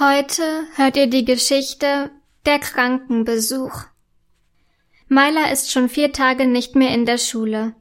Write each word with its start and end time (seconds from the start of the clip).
Heute 0.00 0.44
hört 0.76 0.96
ihr 0.96 1.08
die 1.08 1.24
Geschichte 1.24 2.12
Der 2.46 2.60
Krankenbesuch. 2.60 3.82
Myla 5.08 5.50
ist 5.50 5.72
schon 5.72 5.88
vier 5.88 6.12
Tage 6.12 6.46
nicht 6.46 6.76
mehr 6.76 6.94
in 6.94 7.04
der 7.04 7.18
Schule, 7.18 7.74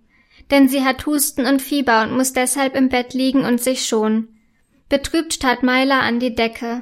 denn 0.50 0.68
sie 0.68 0.84
hat 0.84 1.06
Husten 1.06 1.46
und 1.46 1.62
Fieber 1.62 2.02
und 2.02 2.18
muss 2.18 2.34
deshalb 2.34 2.76
im 2.76 2.90
Bett 2.90 3.14
liegen 3.14 3.46
und 3.46 3.62
sich 3.62 3.86
schonen. 3.86 4.40
Betrübt 4.90 5.36
starrt 5.36 5.62
Myla 5.62 6.00
an 6.00 6.20
die 6.20 6.34
Decke. 6.34 6.82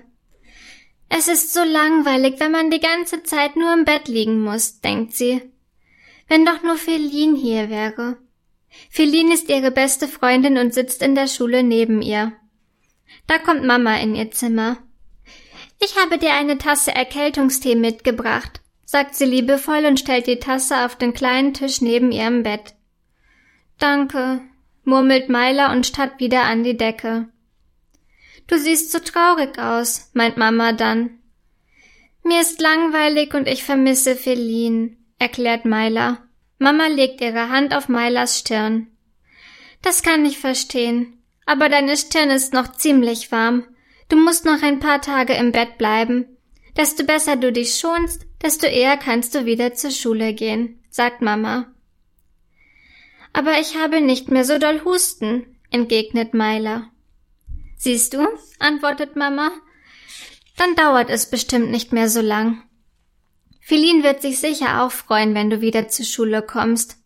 Es 1.10 1.28
ist 1.28 1.54
so 1.54 1.66
langweilig, 1.66 2.36
wenn 2.40 2.54
man 2.54 2.72
die 2.72 2.80
ganze 2.80 3.24
Zeit 3.24 3.58
nur 3.58 3.74
im 3.74 3.84
Bett 3.84 4.08
liegen 4.08 4.40
muss, 4.40 4.80
denkt 4.80 5.12
sie. 5.12 5.42
Wenn 6.30 6.46
doch 6.46 6.64
nur 6.64 6.78
Feline 6.78 7.38
hier 7.38 7.70
wäre. 7.70 8.20
Feline 8.90 9.34
ist 9.34 9.50
ihre 9.50 9.72
beste 9.72 10.08
Freundin 10.08 10.58
und 10.58 10.74
sitzt 10.74 11.02
in 11.02 11.14
der 11.14 11.28
Schule 11.28 11.62
neben 11.62 12.02
ihr. 12.02 12.32
Da 13.28 13.38
kommt 13.38 13.66
Mama 13.66 13.98
in 13.98 14.16
ihr 14.16 14.32
Zimmer. 14.32 14.78
Ich 15.80 15.98
habe 15.98 16.18
dir 16.18 16.34
eine 16.34 16.58
Tasse 16.58 16.94
Erkältungstee 16.94 17.76
mitgebracht, 17.76 18.62
sagt 18.86 19.16
sie 19.16 19.26
liebevoll 19.26 19.86
und 19.86 20.00
stellt 20.00 20.28
die 20.28 20.40
Tasse 20.40 20.86
auf 20.86 20.96
den 20.96 21.14
kleinen 21.14 21.54
Tisch 21.54 21.82
neben 21.82 22.12
ihrem 22.12 22.44
Bett. 22.44 22.74
Danke, 23.78 24.42
murmelt 24.84 25.30
Myla 25.30 25.72
und 25.72 25.86
starrt 25.86 26.20
wieder 26.20 26.44
an 26.44 26.64
die 26.64 26.78
Decke. 26.78 27.28
Du 28.48 28.58
siehst 28.58 28.92
so 28.92 29.00
traurig 29.00 29.58
aus, 29.58 30.12
meint 30.14 30.38
Mama 30.38 30.72
dann. 30.72 31.20
Mir 32.24 32.42
ist 32.42 32.62
langweilig 32.62 33.34
und 33.34 33.48
ich 33.48 33.64
vermisse 33.64 34.16
Feline, 34.16 34.96
erklärt 35.20 35.66
Myla. 35.66 36.26
Mama 36.58 36.88
legt 36.88 37.22
ihre 37.22 37.50
Hand 37.50 37.76
auf 37.76 37.90
Mylas 37.90 38.40
Stirn. 38.40 38.88
Das 39.82 40.04
kann 40.04 40.26
ich 40.26 40.40
verstehen, 40.40 41.22
aber 41.46 41.70
deine 41.70 41.98
Stirn 41.98 42.30
ist 42.30 42.54
noch 42.54 42.72
ziemlich 42.72 43.32
warm. 43.32 43.66
Du 44.10 44.18
musst 44.18 44.46
noch 44.46 44.62
ein 44.62 44.80
paar 44.80 45.02
Tage 45.02 45.34
im 45.34 45.52
Bett 45.52 45.78
bleiben. 45.78 46.26
Desto 46.78 47.06
besser 47.06 47.36
du 47.38 47.52
dich 47.52 47.76
schonst, 47.76 48.26
desto 48.42 48.68
eher 48.68 48.98
kannst 48.98 49.34
du 49.34 49.46
wieder 49.46 49.74
zur 49.74 49.92
Schule 49.92 50.34
gehen, 50.34 50.84
sagt 50.90 51.22
Mama. 51.22 51.74
Aber 53.34 53.60
ich 53.60 53.78
habe 53.78 54.02
nicht 54.02 54.30
mehr 54.30 54.46
so 54.46 54.58
doll 54.58 54.84
Husten, 54.86 55.58
entgegnet 55.72 56.34
Myla. 56.34 56.90
Siehst 57.78 58.14
du, 58.14 58.28
antwortet 58.60 59.16
Mama, 59.16 59.52
dann 60.58 60.76
dauert 60.76 61.10
es 61.10 61.30
bestimmt 61.30 61.70
nicht 61.70 61.92
mehr 61.92 62.10
so 62.10 62.22
lang. 62.22 62.64
Philin 63.62 64.04
wird 64.04 64.22
sich 64.22 64.40
sicher 64.40 64.84
auch 64.84 64.92
freuen, 64.92 65.34
wenn 65.34 65.50
du 65.50 65.60
wieder 65.60 65.88
zur 65.88 66.06
Schule 66.06 66.42
kommst. 66.42 66.98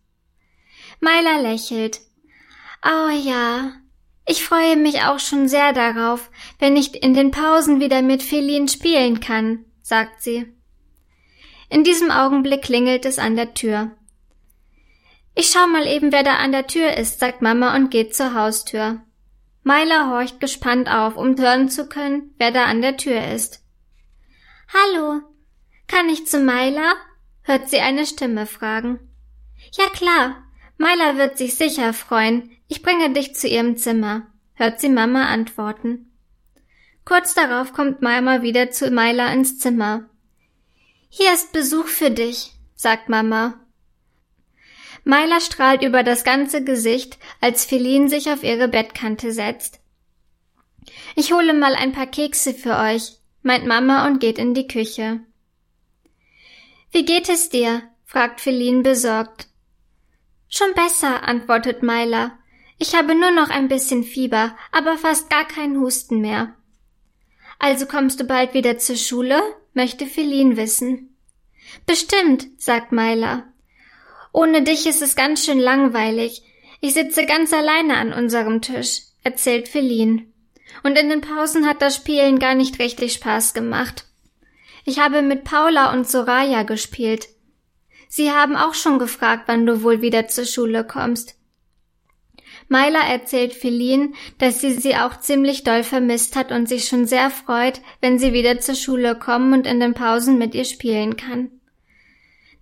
Myla 0.99 1.39
lächelt. 1.41 2.01
Oh 2.83 3.09
ja, 3.09 3.73
ich 4.29 4.43
freue 4.43 4.77
mich 4.77 5.01
auch 5.01 5.17
schon 5.17 5.47
sehr 5.47 5.73
darauf, 5.73 6.29
wenn 6.59 6.77
ich 6.77 7.01
in 7.01 7.15
den 7.15 7.31
Pausen 7.31 7.79
wieder 7.79 8.03
mit 8.03 8.21
Feline 8.21 8.67
spielen 8.67 9.19
kann, 9.19 9.65
sagt 9.81 10.21
sie. 10.21 10.53
In 11.67 11.83
diesem 11.83 12.11
Augenblick 12.11 12.61
klingelt 12.61 13.05
es 13.05 13.17
an 13.17 13.35
der 13.35 13.55
Tür. 13.55 13.89
Ich 15.33 15.49
schau 15.49 15.65
mal 15.65 15.87
eben, 15.87 16.11
wer 16.11 16.21
da 16.21 16.35
an 16.35 16.51
der 16.51 16.67
Tür 16.67 16.95
ist, 16.95 17.19
sagt 17.19 17.41
Mama 17.41 17.75
und 17.75 17.89
geht 17.89 18.15
zur 18.15 18.35
Haustür. 18.35 19.01
Myla 19.63 20.11
horcht 20.11 20.39
gespannt 20.39 20.89
auf, 20.89 21.17
um 21.17 21.35
hören 21.35 21.69
zu 21.69 21.89
können, 21.89 22.35
wer 22.37 22.51
da 22.51 22.65
an 22.65 22.83
der 22.83 22.97
Tür 22.97 23.31
ist. 23.33 23.63
Hallo, 24.71 25.21
kann 25.87 26.07
ich 26.07 26.27
zu 26.27 26.39
Myla? 26.39 26.93
hört 27.41 27.67
sie 27.67 27.79
eine 27.79 28.05
Stimme 28.05 28.45
fragen. 28.45 28.99
Ja 29.71 29.87
klar, 29.89 30.43
Myla 30.81 31.17
wird 31.17 31.37
sich 31.37 31.55
sicher 31.55 31.91
freuen, 31.91 32.51
ich 32.69 32.81
bringe 32.81 33.11
dich 33.11 33.35
zu 33.35 33.49
ihrem 33.49 33.75
Zimmer, 33.75 34.27
hört 34.53 34.79
sie 34.79 34.87
Mama 34.87 35.25
antworten. 35.25 36.09
Kurz 37.03 37.33
darauf 37.33 37.73
kommt 37.73 38.01
Mama 38.01 38.43
wieder 38.43 38.71
zu 38.71 38.89
Myla 38.89 39.33
ins 39.33 39.59
Zimmer. 39.59 40.09
Hier 41.09 41.33
ist 41.33 41.51
Besuch 41.51 41.87
für 41.87 42.11
dich, 42.11 42.53
sagt 42.75 43.09
Mama. 43.09 43.59
Myla 45.03 45.41
strahlt 45.41 45.83
über 45.83 46.01
das 46.03 46.23
ganze 46.23 46.63
Gesicht, 46.63 47.17
als 47.41 47.65
Feline 47.65 48.07
sich 48.07 48.31
auf 48.31 48.43
ihre 48.43 48.69
Bettkante 48.69 49.33
setzt. 49.33 49.81
Ich 51.13 51.33
hole 51.33 51.53
mal 51.53 51.75
ein 51.75 51.91
paar 51.91 52.07
Kekse 52.07 52.53
für 52.53 52.77
euch, 52.77 53.17
meint 53.41 53.67
Mama 53.67 54.07
und 54.07 54.19
geht 54.21 54.37
in 54.37 54.53
die 54.53 54.67
Küche. 54.67 55.19
Wie 56.91 57.03
geht 57.03 57.27
es 57.27 57.49
dir? 57.49 57.81
fragt 58.05 58.39
Feline 58.39 58.81
besorgt. 58.81 59.48
Schon 60.49 60.73
besser, 60.73 61.27
antwortet 61.27 61.83
Myla. 61.83 62.37
Ich 62.79 62.95
habe 62.95 63.13
nur 63.13 63.31
noch 63.31 63.49
ein 63.49 63.67
bisschen 63.67 64.03
Fieber, 64.03 64.57
aber 64.71 64.97
fast 64.97 65.29
gar 65.29 65.47
keinen 65.47 65.79
Husten 65.79 66.21
mehr. 66.21 66.55
Also 67.59 67.85
kommst 67.85 68.19
du 68.19 68.23
bald 68.23 68.53
wieder 68.53 68.77
zur 68.77 68.95
Schule? 68.95 69.41
möchte 69.73 70.07
Feline 70.07 70.57
wissen. 70.57 71.15
Bestimmt, 71.85 72.47
sagt 72.57 72.91
Myla. 72.91 73.43
Ohne 74.33 74.63
dich 74.63 74.87
ist 74.87 75.01
es 75.01 75.15
ganz 75.15 75.45
schön 75.45 75.59
langweilig. 75.59 76.41
Ich 76.81 76.93
sitze 76.93 77.25
ganz 77.25 77.53
alleine 77.53 77.97
an 77.97 78.11
unserem 78.11 78.61
Tisch, 78.61 79.01
erzählt 79.23 79.67
Feline. 79.67 80.25
Und 80.83 80.97
in 80.97 81.09
den 81.09 81.21
Pausen 81.21 81.67
hat 81.67 81.81
das 81.81 81.95
Spielen 81.95 82.39
gar 82.39 82.55
nicht 82.55 82.79
richtig 82.79 83.13
Spaß 83.13 83.53
gemacht. 83.53 84.05
Ich 84.85 84.99
habe 84.99 85.21
mit 85.21 85.43
Paula 85.43 85.93
und 85.93 86.09
Soraya 86.09 86.63
gespielt. 86.63 87.27
Sie 88.11 88.31
haben 88.31 88.55
auch 88.55 88.73
schon 88.73 88.97
gefragt, 88.97 89.43
wann 89.45 89.67
du 89.67 89.83
wohl 89.83 90.01
wieder 90.01 90.27
zur 90.27 90.45
Schule 90.45 90.83
kommst. 90.83 91.35
Myla 92.67 93.07
erzählt 93.07 93.53
Feline, 93.53 94.13
dass 94.39 94.61
sie 94.61 94.73
sie 94.73 94.95
auch 94.95 95.19
ziemlich 95.19 95.63
doll 95.63 95.83
vermisst 95.83 96.35
hat 96.35 96.51
und 96.51 96.67
sich 96.67 96.87
schon 96.87 97.05
sehr 97.05 97.29
freut, 97.29 97.81
wenn 98.01 98.17
sie 98.17 98.33
wieder 98.33 98.59
zur 98.59 98.75
Schule 98.75 99.15
kommen 99.15 99.53
und 99.53 99.67
in 99.67 99.79
den 99.79 99.93
Pausen 99.93 100.39
mit 100.39 100.55
ihr 100.55 100.65
spielen 100.65 101.17
kann. 101.17 101.51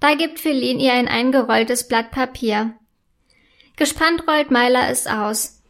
Da 0.01 0.15
gibt 0.15 0.39
Feline 0.39 0.83
ihr 0.83 0.93
ein 0.93 1.07
eingerolltes 1.07 1.87
Blatt 1.87 2.11
Papier. 2.11 2.73
Gespannt 3.77 4.27
rollt 4.27 4.51
Myla 4.51 4.89
es 4.89 5.07
aus. 5.07 5.63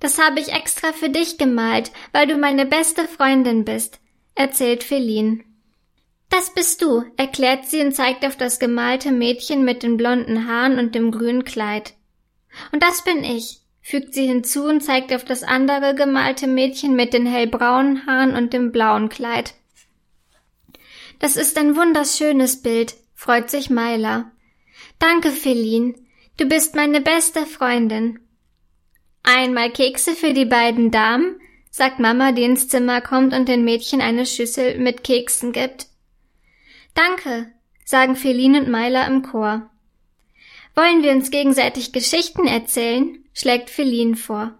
Das 0.00 0.18
habe 0.18 0.40
ich 0.40 0.48
extra 0.48 0.92
für 0.92 1.10
dich 1.10 1.36
gemalt, 1.36 1.92
weil 2.12 2.26
du 2.26 2.38
meine 2.38 2.64
beste 2.64 3.06
Freundin 3.06 3.64
bist, 3.66 4.00
erzählt 4.34 4.82
Feline. 4.82 5.44
Das 6.36 6.50
bist 6.50 6.82
du, 6.82 7.04
erklärt 7.16 7.66
sie 7.66 7.80
und 7.80 7.92
zeigt 7.92 8.26
auf 8.26 8.36
das 8.36 8.58
gemalte 8.58 9.12
Mädchen 9.12 9.64
mit 9.64 9.84
den 9.84 9.96
blonden 9.96 10.48
Haaren 10.48 10.80
und 10.80 10.96
dem 10.96 11.12
grünen 11.12 11.44
Kleid. 11.44 11.94
Und 12.72 12.82
das 12.82 13.04
bin 13.04 13.22
ich, 13.22 13.60
fügt 13.80 14.14
sie 14.14 14.26
hinzu 14.26 14.64
und 14.64 14.80
zeigt 14.80 15.12
auf 15.12 15.24
das 15.24 15.44
andere 15.44 15.94
gemalte 15.94 16.48
Mädchen 16.48 16.96
mit 16.96 17.14
den 17.14 17.24
hellbraunen 17.24 18.04
Haaren 18.08 18.34
und 18.34 18.52
dem 18.52 18.72
blauen 18.72 19.10
Kleid. 19.10 19.54
Das 21.20 21.36
ist 21.36 21.56
ein 21.56 21.76
wunderschönes 21.76 22.62
Bild, 22.62 22.96
freut 23.14 23.48
sich 23.48 23.70
Myla. 23.70 24.32
Danke, 24.98 25.30
Feline. 25.30 25.94
Du 26.36 26.46
bist 26.46 26.74
meine 26.74 27.00
beste 27.00 27.46
Freundin. 27.46 28.18
Einmal 29.22 29.70
Kekse 29.70 30.16
für 30.16 30.32
die 30.32 30.46
beiden 30.46 30.90
Damen, 30.90 31.36
sagt 31.70 32.00
Mama, 32.00 32.32
die 32.32 32.42
ins 32.42 32.66
Zimmer 32.66 33.00
kommt 33.00 33.32
und 33.32 33.48
den 33.48 33.62
Mädchen 33.62 34.00
eine 34.00 34.26
Schüssel 34.26 34.78
mit 34.78 35.04
Keksen 35.04 35.52
gibt. 35.52 35.93
Danke, 36.94 37.52
sagen 37.84 38.16
Feline 38.16 38.60
und 38.60 38.68
Myla 38.68 39.06
im 39.06 39.22
Chor. 39.22 39.70
Wollen 40.74 41.02
wir 41.02 41.12
uns 41.12 41.30
gegenseitig 41.30 41.92
Geschichten 41.92 42.46
erzählen? 42.46 43.24
schlägt 43.32 43.70
Feline 43.70 44.16
vor. 44.16 44.58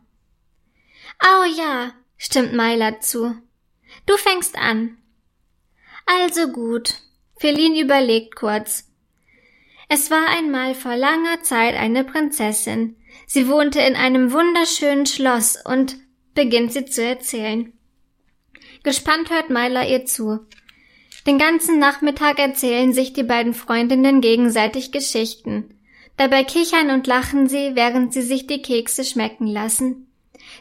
Oh 1.22 1.44
ja, 1.56 1.92
stimmt 2.16 2.52
Myla 2.52 3.00
zu. 3.00 3.36
Du 4.06 4.16
fängst 4.16 4.56
an. 4.56 4.98
Also 6.06 6.48
gut. 6.48 7.00
Feline 7.36 7.80
überlegt 7.80 8.36
kurz. 8.36 8.90
Es 9.88 10.10
war 10.10 10.28
einmal 10.28 10.74
vor 10.74 10.96
langer 10.96 11.42
Zeit 11.42 11.74
eine 11.74 12.04
Prinzessin. 12.04 12.96
Sie 13.26 13.48
wohnte 13.48 13.80
in 13.80 13.96
einem 13.96 14.32
wunderschönen 14.32 15.06
Schloss 15.06 15.56
und 15.64 15.96
beginnt 16.34 16.72
sie 16.72 16.84
zu 16.84 17.04
erzählen. 17.04 17.72
Gespannt 18.82 19.30
hört 19.30 19.50
Myla 19.50 19.86
ihr 19.86 20.04
zu. 20.04 20.46
Den 21.26 21.38
ganzen 21.38 21.78
Nachmittag 21.78 22.38
erzählen 22.38 22.92
sich 22.92 23.12
die 23.12 23.22
beiden 23.22 23.54
Freundinnen 23.54 24.20
gegenseitig 24.20 24.92
Geschichten. 24.92 25.78
Dabei 26.16 26.44
kichern 26.44 26.90
und 26.90 27.06
lachen 27.06 27.48
sie, 27.48 27.74
während 27.74 28.12
sie 28.12 28.22
sich 28.22 28.46
die 28.46 28.62
Kekse 28.62 29.04
schmecken 29.04 29.46
lassen. 29.46 30.12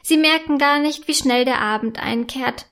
Sie 0.02 0.18
merken 0.18 0.58
gar 0.58 0.80
nicht, 0.80 1.08
wie 1.08 1.14
schnell 1.14 1.46
der 1.46 1.60
Abend 1.60 2.00
einkehrt. 2.00 2.68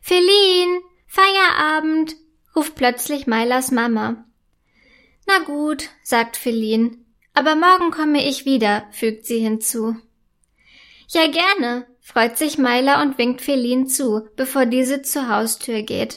Feline, 0.00 0.80
Feierabend, 1.06 2.16
ruft 2.56 2.74
plötzlich 2.74 3.26
Mylas 3.26 3.70
Mama. 3.70 4.24
Na 5.26 5.38
gut, 5.40 5.90
sagt 6.02 6.36
Feline, 6.36 6.98
aber 7.34 7.54
morgen 7.54 7.90
komme 7.90 8.26
ich 8.26 8.44
wieder, 8.44 8.86
fügt 8.90 9.26
sie 9.26 9.38
hinzu. 9.38 9.96
Ja, 11.08 11.26
gerne, 11.28 11.86
freut 12.00 12.38
sich 12.38 12.58
Myla 12.58 13.02
und 13.02 13.18
winkt 13.18 13.42
Feline 13.42 13.86
zu, 13.86 14.28
bevor 14.36 14.66
diese 14.66 15.02
zur 15.02 15.28
Haustür 15.28 15.82
geht. 15.82 16.10